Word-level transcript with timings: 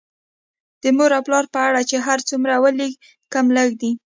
د 0.81 0.83
مور 0.97 1.11
او 1.17 1.21
پلار 1.27 1.45
په 1.53 1.59
اړه 1.67 1.81
چې 1.89 1.97
هر 2.05 2.19
څومره 2.29 2.53
ولیکم 2.63 3.45
لږ 3.57 3.69
دي 3.81 3.91